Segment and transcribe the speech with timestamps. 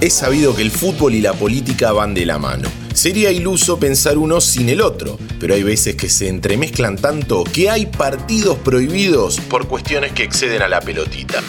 [0.00, 2.70] Es sabido que el fútbol y la política van de la mano.
[2.94, 7.68] Sería iluso pensar uno sin el otro, pero hay veces que se entremezclan tanto que
[7.68, 11.42] hay partidos prohibidos por cuestiones que exceden a la pelotita.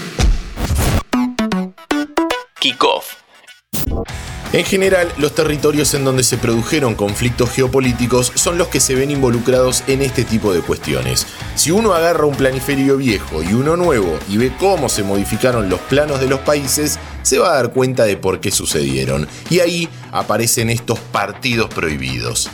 [2.59, 3.15] Kickoff.
[4.53, 9.09] En general, los territorios en donde se produjeron conflictos geopolíticos son los que se ven
[9.09, 11.25] involucrados en este tipo de cuestiones.
[11.55, 15.79] Si uno agarra un planiferio viejo y uno nuevo y ve cómo se modificaron los
[15.79, 19.25] planos de los países, se va a dar cuenta de por qué sucedieron.
[19.49, 22.49] Y ahí aparecen estos partidos prohibidos.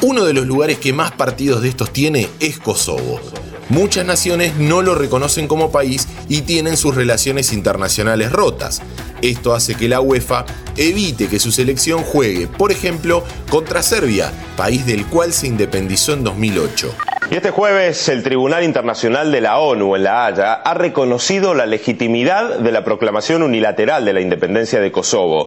[0.00, 3.20] Uno de los lugares que más partidos de estos tiene es Kosovo.
[3.68, 8.80] Muchas naciones no lo reconocen como país y tienen sus relaciones internacionales rotas.
[9.20, 14.86] Esto hace que la UEFA evite que su selección juegue, por ejemplo, contra Serbia, país
[14.86, 16.94] del cual se independizó en 2008.
[17.30, 21.66] Y este jueves el Tribunal Internacional de la ONU en La Haya ha reconocido la
[21.66, 25.44] legitimidad de la proclamación unilateral de la independencia de Kosovo.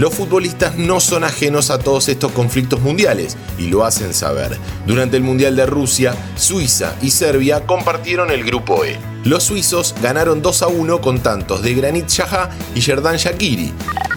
[0.00, 4.56] Los futbolistas no son ajenos a todos estos conflictos mundiales y lo hacen saber.
[4.86, 8.96] Durante el Mundial de Rusia, Suiza y Serbia compartieron el grupo E.
[9.24, 13.74] Los suizos ganaron 2 a 1 con tantos de Granit Xhaka y Yerdan Shakiri.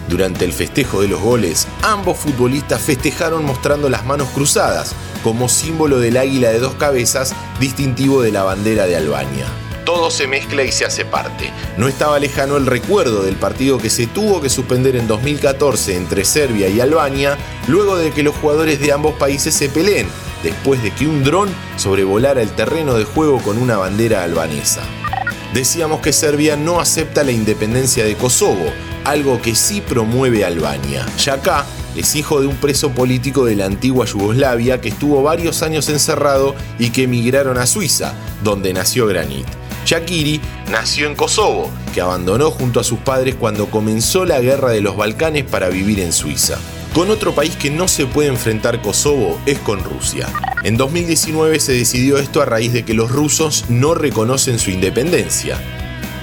[0.07, 5.99] Durante el festejo de los goles, ambos futbolistas festejaron mostrando las manos cruzadas, como símbolo
[5.99, 9.47] del águila de dos cabezas, distintivo de la bandera de Albania
[9.85, 11.51] todo se mezcla y se hace parte.
[11.77, 16.25] No estaba lejano el recuerdo del partido que se tuvo que suspender en 2014 entre
[16.25, 20.07] Serbia y Albania, luego de que los jugadores de ambos países se peleen,
[20.43, 24.81] después de que un dron sobrevolara el terreno de juego con una bandera albanesa.
[25.53, 28.65] Decíamos que Serbia no acepta la independencia de Kosovo,
[29.03, 31.05] algo que sí promueve Albania.
[31.31, 35.89] acá es hijo de un preso político de la antigua Yugoslavia que estuvo varios años
[35.89, 39.45] encerrado y que emigraron a Suiza, donde nació Granit.
[39.85, 44.81] Shakiri nació en Kosovo, que abandonó junto a sus padres cuando comenzó la guerra de
[44.81, 46.57] los Balcanes para vivir en Suiza.
[46.93, 50.27] Con otro país que no se puede enfrentar Kosovo es con Rusia.
[50.63, 55.59] En 2019 se decidió esto a raíz de que los rusos no reconocen su independencia.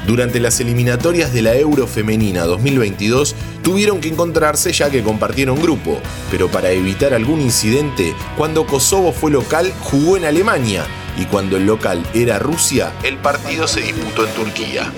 [0.06, 5.99] Durante las eliminatorias de la Euro Femenina 2022 tuvieron que encontrarse ya que compartieron grupo,
[6.31, 10.84] pero para evitar algún incidente, cuando Kosovo fue local jugó en Alemania
[11.19, 14.93] y cuando el local era Rusia, el partido se disputó en Turquía.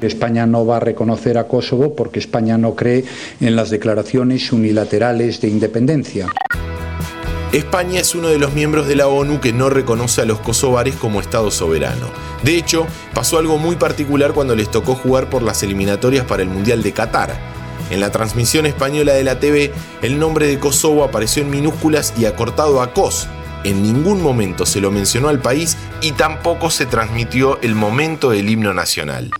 [0.00, 3.04] España no va a reconocer a Kosovo porque España no cree
[3.40, 6.26] en las declaraciones unilaterales de independencia.
[7.52, 10.94] España es uno de los miembros de la ONU que no reconoce a los kosovares
[10.94, 12.06] como Estado soberano.
[12.44, 16.48] De hecho, pasó algo muy particular cuando les tocó jugar por las eliminatorias para el
[16.48, 17.36] Mundial de Qatar.
[17.90, 22.26] En la transmisión española de la TV, el nombre de Kosovo apareció en minúsculas y
[22.26, 23.26] acortado a KOS,
[23.64, 28.48] en ningún momento se lo mencionó al país y tampoco se transmitió el momento del
[28.48, 29.30] himno nacional.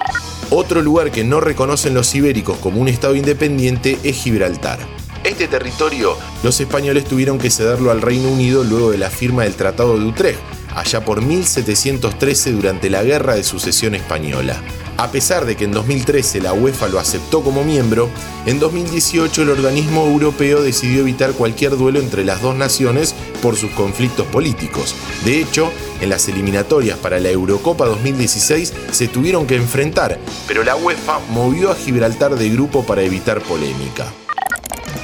[0.50, 4.99] Otro lugar que no reconocen los ibéricos como un estado independiente es Gibraltar.
[5.40, 9.54] Este territorio los españoles tuvieron que cederlo al Reino Unido luego de la firma del
[9.54, 10.38] Tratado de Utrecht,
[10.74, 14.62] allá por 1713 durante la Guerra de Sucesión Española.
[14.98, 18.10] A pesar de que en 2013 la UEFA lo aceptó como miembro,
[18.44, 23.70] en 2018 el organismo europeo decidió evitar cualquier duelo entre las dos naciones por sus
[23.70, 24.94] conflictos políticos.
[25.24, 25.72] De hecho,
[26.02, 31.70] en las eliminatorias para la Eurocopa 2016 se tuvieron que enfrentar, pero la UEFA movió
[31.70, 34.12] a Gibraltar de grupo para evitar polémica.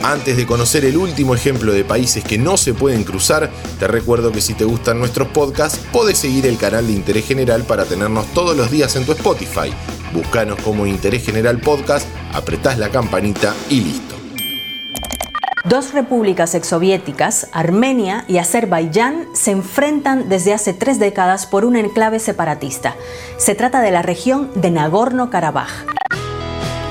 [0.03, 4.33] Antes de conocer el último ejemplo de países que no se pueden cruzar, te recuerdo
[4.33, 8.27] que si te gustan nuestros podcasts, podés seguir el canal de Interés General para tenernos
[8.33, 9.73] todos los días en tu Spotify.
[10.13, 14.17] Búscanos como Interés General Podcast, apretás la campanita y listo.
[15.69, 22.21] Dos repúblicas exsoviéticas, Armenia y Azerbaiyán, se enfrentan desde hace tres décadas por un enclave
[22.21, 22.95] separatista.
[23.37, 25.97] Se trata de la región de Nagorno-Karabaj.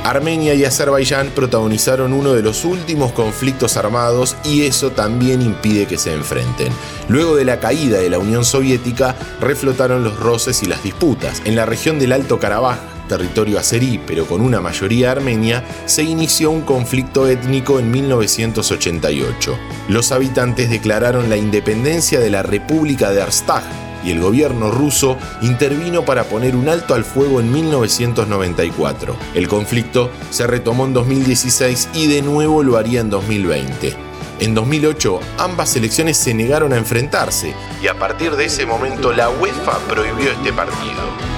[0.05, 5.97] Armenia y Azerbaiyán protagonizaron uno de los últimos conflictos armados y eso también impide que
[5.97, 6.71] se enfrenten.
[7.07, 11.41] Luego de la caída de la Unión Soviética, reflotaron los roces y las disputas.
[11.45, 12.77] En la región del Alto Karabaj,
[13.09, 19.57] territorio azerí pero con una mayoría armenia, se inició un conflicto étnico en 1988.
[19.89, 26.05] Los habitantes declararon la independencia de la República de Arstag y el gobierno ruso intervino
[26.05, 29.15] para poner un alto al fuego en 1994.
[29.33, 33.95] El conflicto se retomó en 2016 y de nuevo lo haría en 2020.
[34.39, 39.29] En 2008 ambas elecciones se negaron a enfrentarse y a partir de ese momento la
[39.29, 41.35] UEFA prohibió este partido.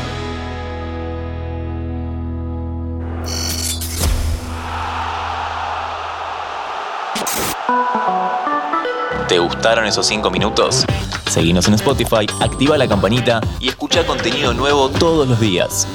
[9.27, 10.85] ¿Te gustaron esos 5 minutos?
[11.29, 15.87] Seguinos en Spotify, activa la campanita y escucha contenido nuevo todos los días.